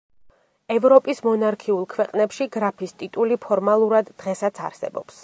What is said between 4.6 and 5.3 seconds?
არსებობს.